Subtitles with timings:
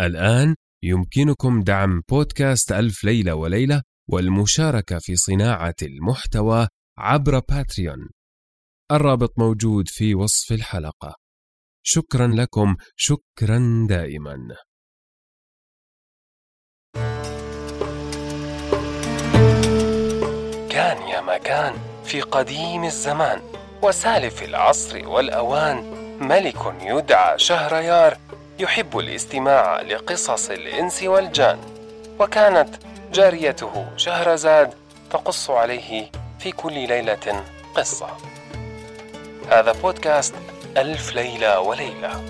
[0.00, 6.68] الآن يمكنكم دعم بودكاست ألف ليلة وليلة والمشاركة في صناعة المحتوى
[6.98, 8.08] عبر باتريون.
[8.92, 11.14] الرابط موجود في وصف الحلقة.
[11.82, 14.56] شكرا لكم شكرا دائما.
[20.70, 21.74] كان يا مكان
[22.04, 23.42] في قديم الزمان
[23.82, 25.76] وسالف العصر والأوان
[26.20, 28.18] ملك يدعى شهريار
[28.58, 31.58] يحب الاستماع لقصص الإنس والجان
[32.20, 32.68] وكانت
[33.12, 34.74] جاريته شهرزاد
[35.10, 38.08] تقص عليه في كل ليلة قصة.
[39.50, 40.34] هذا بودكاست
[40.76, 42.24] ألف ليلة وليلة.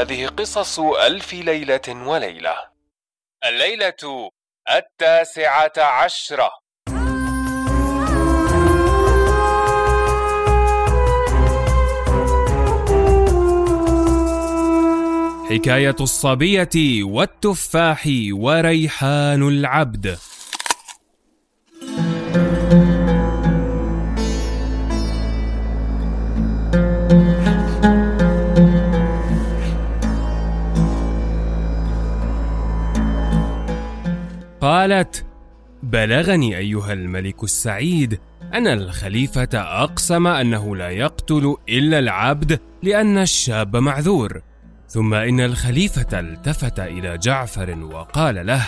[0.00, 2.54] هذه قصص ألف ليلة وليلة.
[3.44, 4.30] الليلة
[4.70, 6.50] التاسعة عشرة.
[15.50, 20.18] حكاية الصبية والتفاح وريحان العبد.
[34.80, 35.24] قالت
[35.82, 38.20] بلغني أيها الملك السعيد
[38.54, 44.40] أن الخليفة أقسم أنه لا يقتل إلا العبد لأن الشاب معذور
[44.88, 48.62] ثم إن الخليفة التفت إلى جعفر وقال له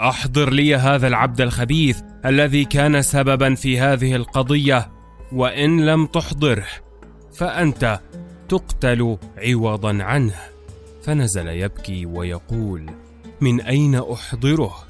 [0.00, 4.90] أحضر لي هذا العبد الخبيث الذي كان سببا في هذه القضية
[5.32, 6.66] وإن لم تحضره
[7.34, 8.00] فأنت
[8.48, 10.34] تقتل عوضا عنه.
[11.02, 12.90] فنزل يبكي ويقول
[13.40, 14.89] من أين أحضره؟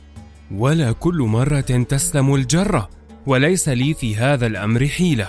[0.54, 2.88] ولا كل مرة تسلم الجره
[3.26, 5.28] وليس لي في هذا الأمر حيلة.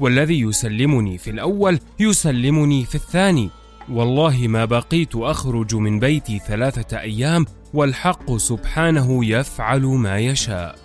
[0.00, 3.50] والذي يسلمني في الأول يسلمني في الثاني.
[3.88, 10.78] والله ما بقيت أخرج من بيتي ثلاثة أيام والحق سبحانه يفعل ما يشاء.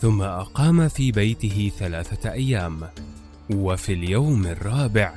[0.00, 2.80] ثم أقام في بيته ثلاثة أيام.
[3.50, 5.14] وفي اليوم الرابع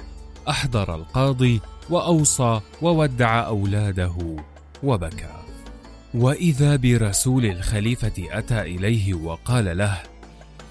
[0.49, 4.35] أحضر القاضي وأوصى وودع أولاده
[4.83, 5.45] وبكى.
[6.15, 9.97] وإذا برسول الخليفة أتى إليه وقال له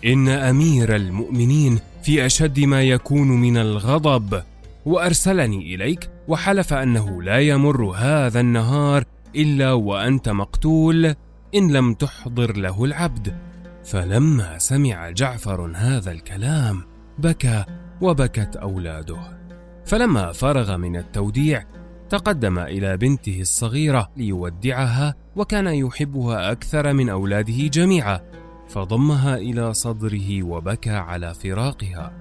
[0.04, 4.42] إن أمير المؤمنين في أشد ما يكون من الغضب
[4.86, 9.04] وأرسلني إليك وحلف أنه لا يمر هذا النهار
[9.36, 11.14] إلا وأنت مقتول
[11.54, 13.36] إن لم تحضر له العبد.
[13.84, 16.82] فلما سمع جعفر هذا الكلام
[17.18, 17.64] بكى
[18.00, 19.38] وبكت أولاده.
[19.86, 21.64] فلما فرغ من التوديع
[22.10, 28.20] تقدم إلى بنته الصغيرة ليودعها وكان يحبها أكثر من أولاده جميعا
[28.68, 32.12] فضمها إلى صدره وبكى على فراقها.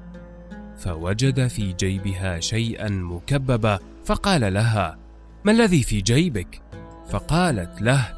[0.77, 4.97] فوجد في جيبها شيئا مكببا فقال لها
[5.45, 6.61] ما الذي في جيبك؟
[7.09, 8.17] فقالت له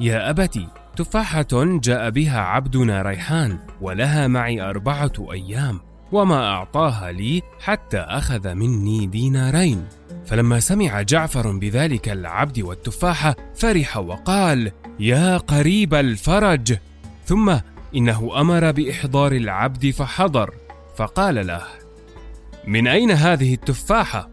[0.00, 0.60] يا ابت
[0.96, 1.46] تفاحة
[1.82, 5.80] جاء بها عبدنا ريحان ولها معي أربعة أيام.
[6.12, 9.84] وما أعطاها لي حتى أخذ مني دينارين.
[10.26, 16.76] فلما سمع جعفر بذلك العبد والتفاحة فرح وقال يا قريب الفرج.
[17.24, 17.56] ثم
[17.96, 20.54] إنه أمر بإحضار العبد فحضر
[20.96, 21.62] فقال له
[22.66, 24.30] من أين هذه التفاحة؟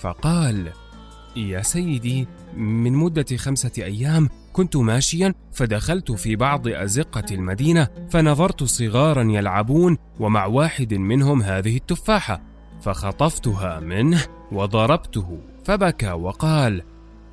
[0.00, 0.72] فقال
[1.36, 9.22] يا سيدي من مدة خمسة أيام كنت ماشيا فدخلت في بعض أزقة المدينة فنظرت صغارا
[9.22, 12.42] يلعبون ومع واحد منهم هذه التفاحة
[12.82, 16.82] فخطفتها منه وضربته فبكى وقال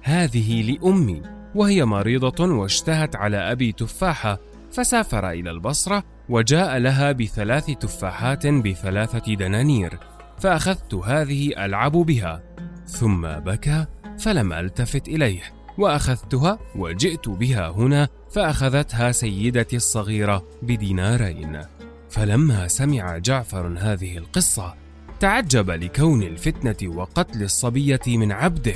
[0.01, 1.21] هذه لأمي
[1.55, 4.39] وهي مريضة واشتهت على أبي تفاحة
[4.71, 9.99] فسافر إلى البصرة وجاء لها بثلاث تفاحات بثلاثة دنانير
[10.37, 12.43] فأخذت هذه ألعب بها
[12.85, 13.85] ثم بكى
[14.19, 15.58] فلم ألتفت إليه.
[15.79, 21.61] وأخذتها وجئت بها هنا فأخذتها سيدتي الصغيرة بدينارين.
[22.09, 24.73] فلما سمع جعفر هذه القصة
[25.19, 28.75] تعجب لكون الفتنة وقتل الصبية من عبده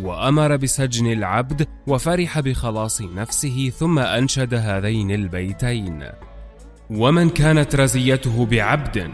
[0.00, 6.04] وأمر بسجن العبد وفرح بخلاص نفسه ثم أنشد هذين البيتين.
[6.90, 9.10] ومن كانت رزيته بعبد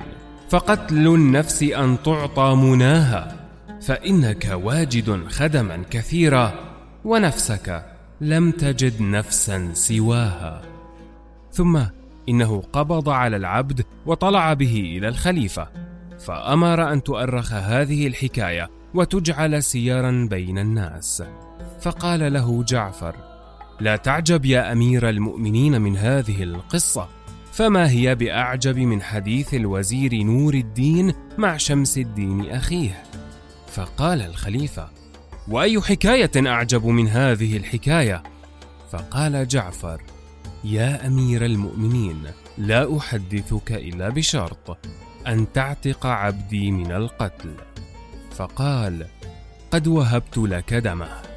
[0.48, 3.36] فقتل النفس أن تعطى مناها
[3.80, 6.71] فإنك واجد خدما كثيرا
[7.04, 7.84] ونفسك
[8.20, 10.62] لم تجد نفسا سواها.
[11.52, 11.80] ثم
[12.28, 15.68] إنه قبض على العبد وطلع به إلى الخليفة
[16.20, 21.22] فأمر أن تؤرخ هذه الحكاية وتجعل سيرا بين الناس.
[21.80, 23.14] فقال له جعفر
[23.80, 27.08] لا تعجب يا أمير المؤمنين من هذه القصة
[27.52, 33.02] فما هي بأعجب من حديث الوزير نور الدين مع شمس الدين أخيه؟
[33.66, 35.01] فقال الخليفة
[35.48, 38.22] وأي حكاية أعجب من هذه الحكاية؟
[38.90, 40.02] فقال جعفر
[40.64, 42.22] يا أمير المؤمنين
[42.58, 44.78] لا أحدثك إلا بشرط
[45.26, 47.54] أن تعتق عبدي من القتل.
[48.30, 49.06] فقال
[49.70, 51.31] قد وهبت لك دمه.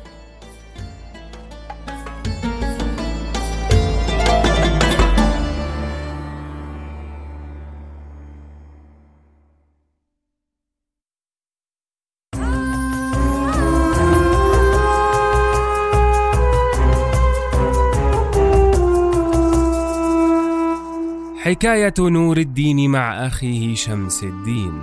[21.56, 24.82] حكاية نور الدين مع أخيه شمس الدين.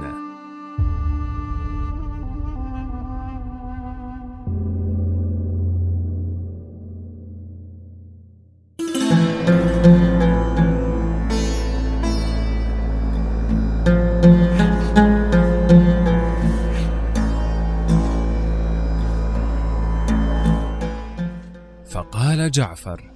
[21.91, 23.11] فقال جعفر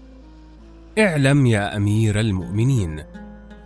[0.99, 3.03] اعلم يا أمير المؤمنين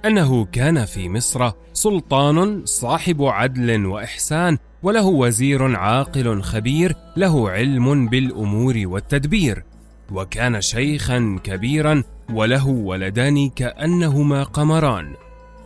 [0.04, 8.82] أنه كان في مصر سلطان صاحب عدل وإحسان وله وزير عاقل خبير له علم بالأمور
[8.84, 9.64] والتدبير.
[10.12, 12.02] وكان شيخا كبيرا
[12.32, 15.14] وله ولدان كأنهما قمران.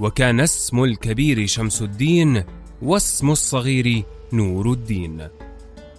[0.00, 2.44] وكان اسم الكبير شمس الدين
[2.82, 4.02] واسم الصغير
[4.32, 5.28] نور الدين.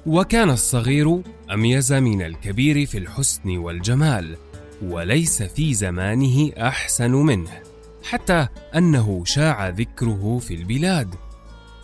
[0.05, 1.21] وكان الصغير
[1.53, 4.37] أميز من الكبير في الحسن والجمال
[4.81, 7.64] وليس في زمانه أحسن منه.
[8.09, 11.15] حتى أنه شاع ذكره في البلاد.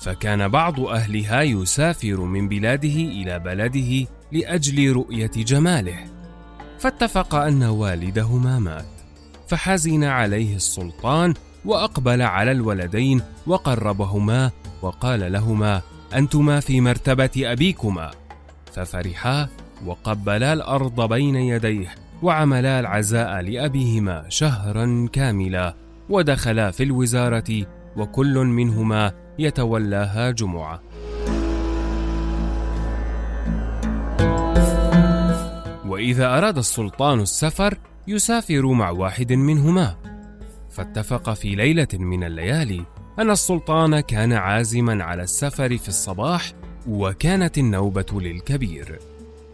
[0.02, 6.00] فكان بعض أهلها يسافر من بلاده إلى بلده لأجل رؤية جماله.
[6.80, 8.86] فاتفق أن والدهما مات.
[9.48, 11.34] فحزن عليه السلطان
[11.66, 14.52] وأقبل على الولدين وقربهما
[14.82, 15.82] وقال لهما
[16.16, 18.12] أنتما في مرتبة أبيكما.
[18.74, 19.48] ففرحا
[19.86, 25.76] وقبلا الأرض بين يديه وعملا العزاء لأبيهما شهرا كاملا.
[26.12, 27.66] ودخلا في الوزارة
[27.98, 30.82] وكل منهما يتولاها جمعة.
[35.86, 37.78] وإذا أراد السلطان السفر
[38.08, 39.96] يسافر مع واحد منهما.
[40.70, 42.86] فاتفق في ليلة من الليالي
[43.20, 46.54] أن السلطان كان عازما على السفر في الصباح
[46.88, 49.00] وكانت النوبة للكبير.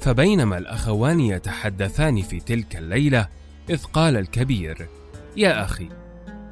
[0.01, 3.27] فبينما الأخوان يتحدثان في تلك الليلة
[3.69, 4.88] إذ قال الكبير
[5.38, 5.89] يا أخي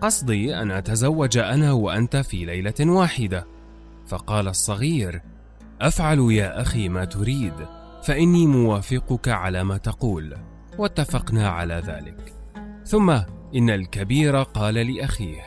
[0.02, 3.48] قصدي أن أتزوج أنا وأنت في ليلة واحدة.
[4.08, 5.22] فقال الصغير
[5.82, 7.54] أفعل يا أخي ما تريد
[8.04, 10.38] فإني موافقك على ما تقول.
[10.78, 12.34] واتفقنا على ذلك.
[12.86, 13.10] ثم
[13.56, 15.42] إن الكبير قال لأخيه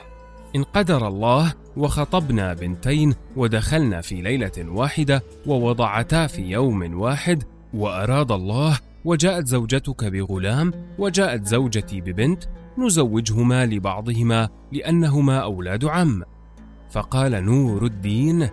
[0.57, 8.79] إن قدر الله وخطبنا بنتين ودخلنا في ليلة واحدة ووضعتا في يوم واحد وأراد الله
[9.05, 12.45] وجاءت زوجتك بغلام وجاءت زوجتي ببنت
[12.79, 16.23] نزوجهما لبعضهما لأنهما أولاد عم.
[16.91, 18.49] فقال نور الدين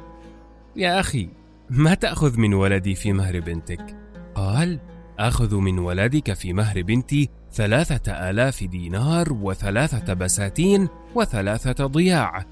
[0.76, 1.30] يا أخي
[1.70, 3.98] ما تأخذ من ولدي في مهر بنتك؟
[4.36, 4.80] قال
[5.20, 12.46] أخذ من ولدك في مهر بنتي ثلاثة آلاف دينار وثلاثة بساتين وثلاثة ضياع.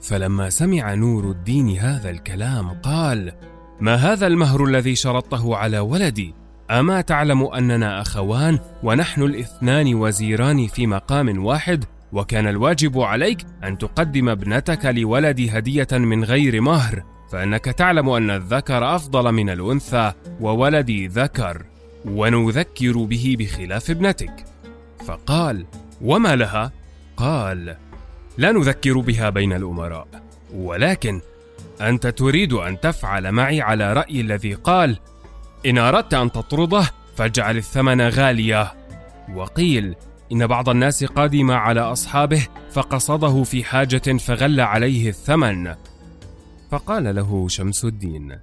[0.00, 3.32] فلما سمع نور الدين هذا الكلام قال
[3.80, 6.34] ما هذا المهر الذي شرطته على ولدي؟
[6.70, 14.28] أما تعلم أننا أخوان ونحن الاثنان وزيران في مقام واحد وكان الواجب عليك أن تقدم
[14.28, 21.64] ابنتك لولدي هدية من غير مهر فإنك تعلم أن الذكر أفضل من الأنثى وولدي ذكر
[22.04, 24.44] ونذكر به بخلاف ابنتك.
[25.06, 25.64] فقال
[26.02, 26.72] وما لها؟
[27.16, 27.76] قال
[28.38, 30.06] لا نذكر بها بين الأمراء
[30.54, 31.20] ولكن
[31.80, 34.98] أنت تريد أن تفعل معي على رأي الذي قال
[35.66, 38.74] إن أردت أن تطرده فاجعل الثمن غالية.
[39.34, 39.94] وقيل
[40.32, 45.74] إن بعض الناس قدم على أصحابه فقصده في حاجة فغل عليه الثمن.
[46.70, 48.38] فقال له شمس الدين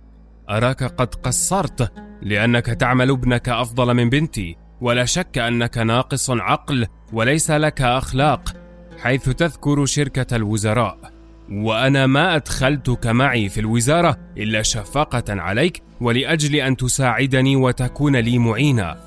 [0.50, 1.91] أراك قد قصرت
[2.22, 8.53] لأنك تعمل ابنك أفضل من بنتي ولا شك أنك ناقص عقل وليس لك أخلاق
[9.00, 11.14] حيث تذكر شركة الوزراء.
[11.52, 18.98] وأنا ما أدخلتك معي في الوزارة إلا شفقة عليك ولأجل أن تساعدني وتكون لي معينا.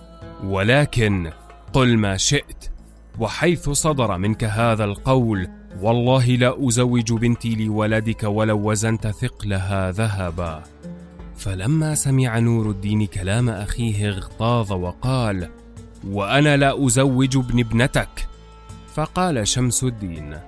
[0.44, 1.30] ولكن
[1.72, 2.70] قل ما شئت
[3.18, 5.48] وحيث صدر منك هذا القول
[5.80, 10.62] والله لا أزوج بنتي لولدك ولو وزنت ثقلها ذهبا.
[11.36, 15.48] فلما سمع نور الدين كلام أخيه اغتاظ وقال
[16.08, 18.28] وأنا لا أزوج ابن ابنتك.
[18.94, 20.38] فقال شمس الدين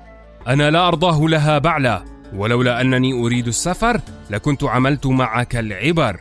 [0.49, 2.05] أنا لا أرضاه لها بعلا
[2.35, 6.21] ولولا أنني أريد السفر لكنت عملت معك العبر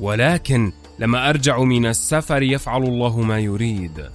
[0.00, 4.10] ولكن لما أرجع من السفر يفعل الله ما يريد.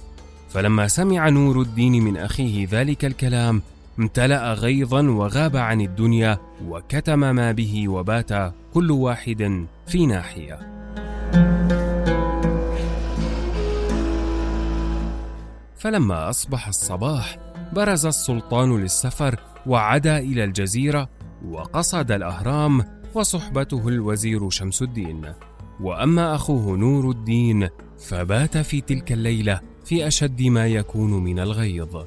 [0.50, 3.62] فلما سمع نور الدين من أخيه ذلك الكلام
[3.98, 10.58] امتلأ غيظا وغاب عن الدنيا وكتم ما به وبات كل واحد في ناحية.
[15.76, 21.08] فلما أصبح الصباح برز السلطان للسفر وعدا إلى الجزيرة
[21.48, 25.32] وقصد الأهرام وصحبته الوزير شمس الدين.
[25.80, 27.68] وأما أخوه نور الدين
[27.98, 32.04] فبات في تلك الليلة في أشد ما يكون من الغيظ.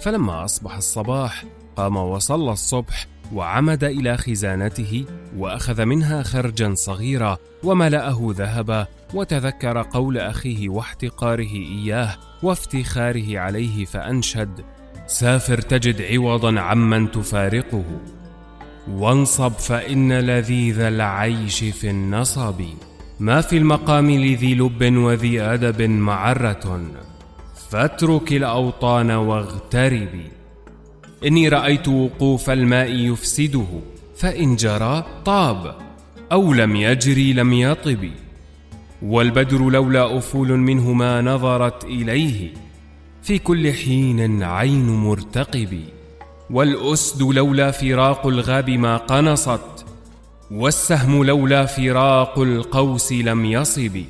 [0.00, 1.44] فلما أصبح الصباح
[1.76, 5.04] قام وصلى الصبح وعمد إلى خزانته
[5.36, 14.64] وأخذ منها خرجا صغيرا وملأه ذهبا وتذكر قول أخيه واحتقاره إياه وافتخاره عليه فأنشد
[15.06, 17.84] سافر تجد عوضا عمن تفارقه.
[18.90, 22.62] وانصب فإن لذيذ العيش في النصب.
[23.20, 26.80] ما في المقام لذي لب وذي أدب معرة.
[27.70, 30.30] فاترك الأوطان واغتربي
[31.26, 33.66] إني رأيت وقوف الماء يفسده.
[34.16, 35.76] فإن جرى طاب
[36.32, 38.10] أو لم يجري لم يطب.
[39.02, 42.65] والبدر لولا أفول منه ما نظرت إليه.
[43.26, 45.80] في كل حين عين مرتقب.
[46.50, 49.86] والأسد لولا فراق الغاب ما قنصت
[50.50, 54.00] والسهم لولا فراق القوس لم يصب.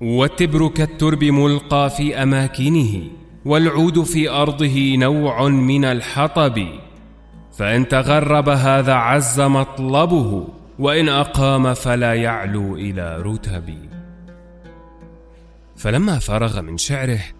[0.00, 3.02] والتبر كالترب ملقى في أماكنه
[3.44, 6.66] والعود في أرضه نوع من الحطب.
[7.52, 13.74] فإن تغرب هذا عز مطلبه وإن أقام فلا يعلو إلى رتب.
[15.76, 17.35] فلما فرغ من شعره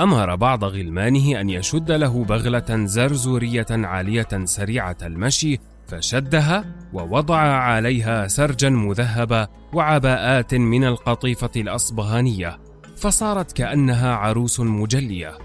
[0.00, 8.68] أمر بعض غلمانه أن يشد له بغلة زرزورية عالية سريعة المشي فشدها ووضع عليها سرجا
[8.68, 12.58] مذهبا وعباءات من القطيفة الأصبهانية
[12.96, 15.38] فصارت كأنها عروس مجلية.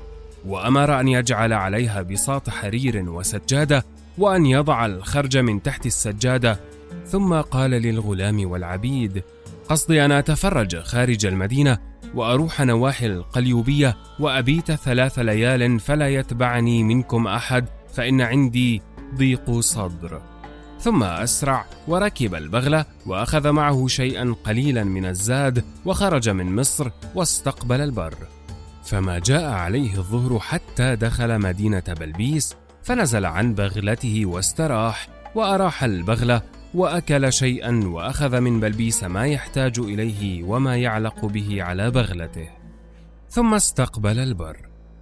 [0.45, 3.85] وأمر أن يجعل عليها بساط حرير وسجادة
[4.17, 6.59] وأن يضع الخرج من تحت السجادة.
[7.05, 9.23] ثم قال للغلام والعبيد
[9.69, 11.77] قصدي أن أتفرج خارج المدينة
[12.15, 18.81] وأروح نواحي القليوبية وأبيت ثلاث ليال فلا يتبعني منكم أحد فإن عندي
[19.15, 20.21] ضيق صدر.
[20.79, 28.15] ثم أسرع وركب البغلة وأخذ معه شيئا قليلا من الزاد وخرج من مصر واستقبل البر.
[28.83, 36.41] فما جاء عليه الظهر حتى دخل مدينة بلبيس فنزل عن بغلته واستراح وأراح البغلة
[36.73, 42.49] وأكل شيئا وأخذ من بلبيس ما يحتاج إليه وما يعلق به على بغلته.
[43.29, 44.57] ثم استقبل البر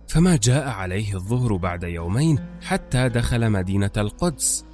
[0.08, 4.66] فما جاء عليه الظهر بعد يومين حتى دخل مدينة القدس.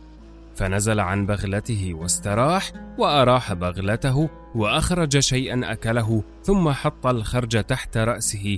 [0.55, 8.57] فنزل عن بغلته واستراح وأراح بغلته وأخرج شيئا أكله ثم حط الخرج تحت رأسه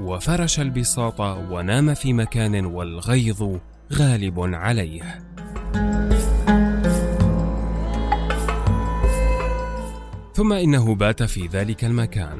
[0.00, 3.58] وفرش البساط ونام في مكان والغيظ
[3.92, 5.20] غالب عليه.
[10.38, 12.38] ثم إنه بات في ذلك المكان.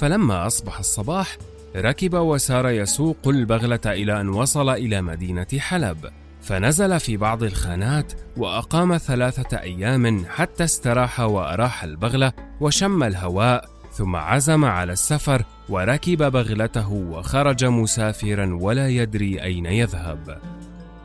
[0.00, 1.36] فلما أصبح الصباح
[1.76, 5.96] ركب وسار يسوق البغلة إلى أن وصل إلى مدينة حلب.
[6.42, 14.64] فنزل في بعض الخانات وأقام ثلاثة أيام حتى استراح وأراح البغلة وشم الهواء ثم عزم
[14.64, 20.38] على السفر وركب بغلته وخرج مسافرا ولا يدري أين يذهب.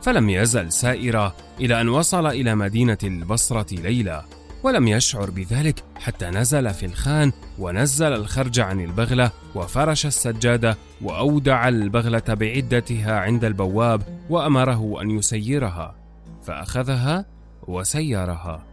[0.02, 6.74] فلم يزل سائرا إلى أن وصل إلى مدينة البصرة ليلا ولم يشعر بذلك حتى نزل
[6.74, 15.12] في الخان ونزل الخرج عن البغلة وفرش السجادة وأودع البغلة بعدتها عند البواب وأمره أن
[15.12, 15.96] يسيرها
[16.44, 17.26] فأخذها
[17.68, 18.64] وسيرها.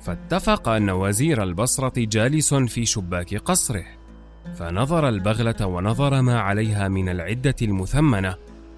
[0.00, 3.84] فاتفق أن وزير البصرة جالس في شباك قصره
[4.54, 8.34] فنظر البغلة ونظر ما عليها من العدة المثمنة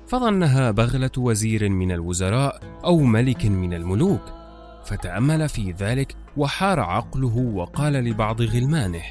[0.09, 4.23] فظنها بغلة وزير من الوزراء أو ملك من الملوك
[4.85, 9.03] فتأمل في ذلك وحار عقله وقال لبعض غلمانه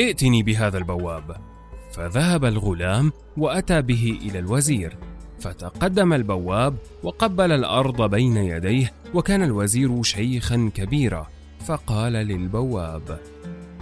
[0.00, 1.36] ائتني بهذا البواب.
[1.92, 4.96] فذهب الغلام وأتى به إلى الوزير
[5.40, 11.26] فتقدم البواب وقبل الأرض بين يديه وكان الوزير شيخا كبيرا
[11.66, 13.18] فقال للبواب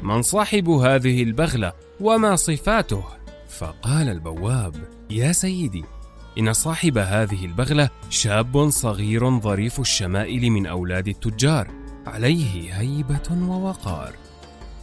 [0.03, 3.05] من صاحب هذه البغلة وما صفاته؟
[3.49, 4.75] فقال البواب
[5.11, 5.85] يا سيدي
[6.39, 11.78] إن صاحب هذه البغلة شاب صغير ظريف الشمائل من أولاد التجار
[12.09, 14.13] عليه هيبة ووقار.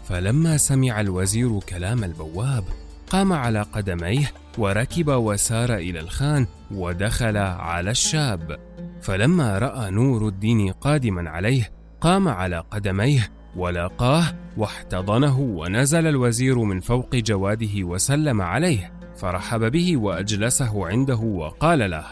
[0.06, 2.64] فلما سمع الوزير كلام البواب
[3.10, 8.60] قام على قدميه وركب وسار إلى الخان ودخل على الشاب.
[9.02, 14.26] فلما رأى نور الدين قادما عليه قام على قدميه ولاقاه
[14.58, 22.06] واحتضنه ونزل الوزير من فوق جواده وسلم عليه فرحب به وأجلسه عنده وقال له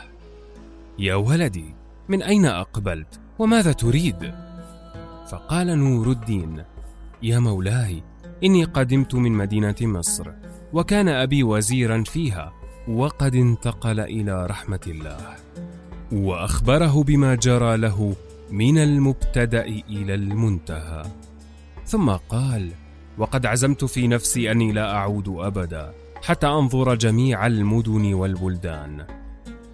[1.00, 1.76] يا ولدي
[2.10, 4.34] من أين أقبلت؟ وماذا تريد؟
[5.28, 6.64] فقال نور الدين
[7.24, 8.04] يا مولاي
[8.44, 10.32] إني قدمت من مدينة مصر
[10.74, 12.54] وكان أبي وزيرا فيها
[12.88, 15.36] وقد انتقل إلى رحمة الله
[16.12, 18.16] وأخبره بما جرى له
[18.52, 21.04] من المبتدأ إلى المنتهى.
[21.86, 22.72] ثم قال
[23.18, 29.06] وقد عزمت في نفسي أني لا أعود أبدا حتى أنظر جميع المدن والبلدان.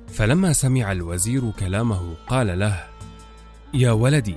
[0.07, 2.83] فلما سمع الوزير كلامه قال له
[3.73, 4.35] يا ولدي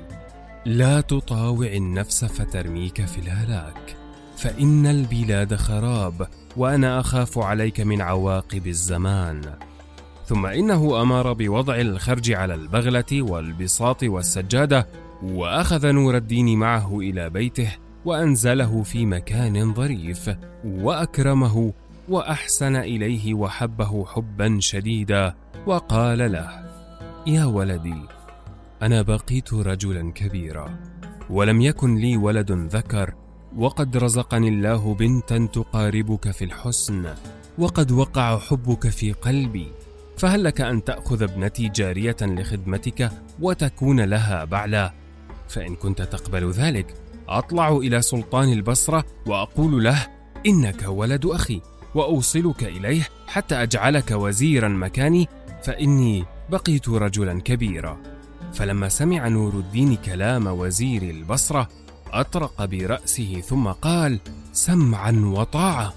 [0.64, 3.96] لا تطاوع النفس فترميك في الهلاك
[4.36, 9.40] فإن البلاد خراب وأنا أخاف عليك من عواقب الزمان.
[10.26, 14.86] ثم إنه أمر بوضع الخرج على البغلة والبساط والسجادة
[15.22, 17.72] وأخذ نور الدين معه إلى بيته
[18.04, 20.30] وأنزله في مكان ظريف
[20.64, 21.72] وأكرمه
[22.08, 25.34] وأحسن إليه وحبه حبا شديدا
[25.66, 26.48] وقال له
[27.26, 28.21] يا ولدي
[28.82, 30.78] أنا بقيت رجلا كبيرا
[31.30, 33.14] ولم يكن لي ولد ذكر
[33.56, 37.14] وقد رزقني الله بنتا تقاربك في الحسن
[37.58, 39.72] وقد وقع حبك في قلبي.
[40.16, 43.10] فهل لك أن تأخذ ابنتي جارية لخدمتك
[43.40, 44.92] وتكون لها بعلا؟
[45.48, 46.94] فإن كنت تقبل ذلك
[47.28, 50.06] أطلع إلى سلطان البصرة وأقول له
[50.46, 51.60] إنك ولد أخي
[51.94, 55.28] وأوصلك إليه حتى أجعلك وزيرا مكاني
[55.62, 58.21] فإني بقيت رجلا كبيرا.
[58.54, 61.68] فلما سمع نور الدين كلام وزير البصرة
[62.12, 64.18] أطرق برأسه ثم قال
[64.52, 65.94] سمعا وطاعة.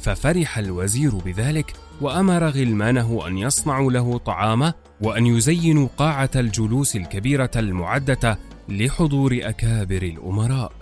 [0.00, 8.38] ففرح الوزير بذلك وأمر غلمانه أن يصنعوا له طعاما وأن يزينوا قاعة الجلوس الكبيرة المعدة
[8.68, 10.72] لحضور أكابر الأمراء.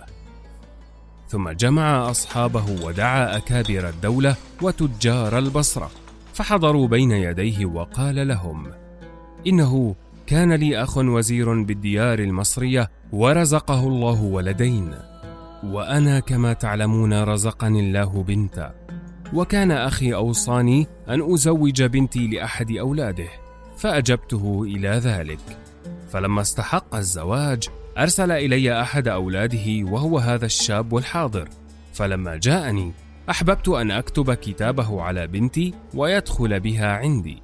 [1.29, 5.91] ثم جمع أصحابه ودعا أكابر الدولة وتجار البصرة
[6.33, 8.71] فحضروا بين يديه وقال لهم
[9.47, 9.95] إنه
[10.27, 14.95] كان لي أخ وزير بالديار المصرية ورزقه الله ولدين.
[15.63, 18.73] وأنا كما تعلمون رزقني الله بنتا
[19.33, 23.27] وكان أخي أوصاني أن أزوج بنتي لأحد أولاده
[23.77, 25.57] فأجبته إلى ذلك.
[26.09, 31.49] فلما استحق الزواج أرسل إلي أحد أولاده وهو هذا الشاب الحاضر.
[31.93, 32.93] فلما جاءني
[33.29, 37.41] أحببت أن أكتب كتابه على بنتي ويدخل بها عندي.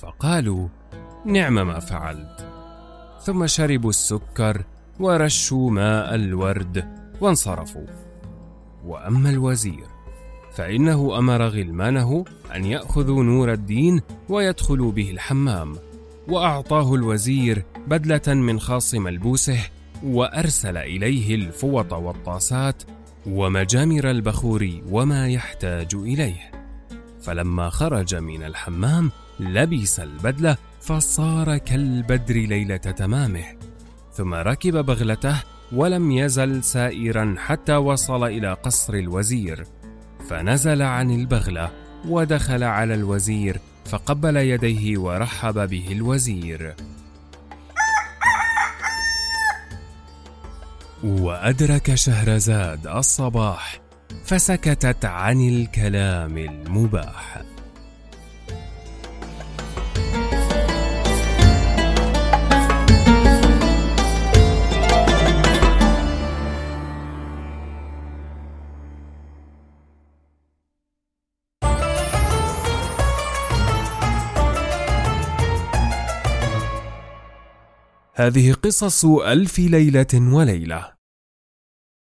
[0.00, 0.68] فقالوا
[1.24, 2.48] نعم ما فعلت.
[3.20, 4.62] ثم شربوا السكر
[5.00, 6.84] ورشوا ماء الورد
[7.20, 7.86] وانصرفوا.
[8.84, 9.86] وأما الوزير
[10.52, 15.76] فإنه أمر غلمانه أن يأخذوا نور الدين ويدخلوا به الحمام
[16.28, 19.58] وأعطاه الوزير بدلة من خاص ملبوسه
[20.04, 22.82] وأرسل إليه الفوط والطاسات
[23.26, 26.50] ومجامر البخور وما يحتاج إليه.
[27.22, 33.44] فلما خرج من الحمام لبس البدلة فصار كالبدر ليلة تمامه
[34.12, 35.42] ثم ركب بغلته
[35.72, 39.66] ولم يزل سائرا حتى وصل إلى قصر الوزير
[40.28, 41.70] فنزل عن البغلة
[42.08, 46.74] ودخل على الوزير فقبل يديه ورحب به الوزير.
[51.04, 53.80] وأدرك شهرزاد الصباح
[54.24, 57.42] فسكتت عن الكلام المباح.
[78.16, 80.94] هذه قصص ألف ليلة وليلة.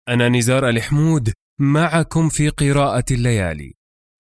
[0.10, 3.74] أنا نزار الحمود معكم في قراءة الليالي.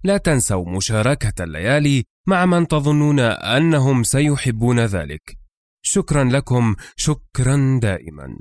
[0.03, 5.37] لا تنسوا مشاركة الليالي مع من تظنون أنهم سيحبون ذلك.
[5.81, 8.37] شكرا لكم، شكرا دائما.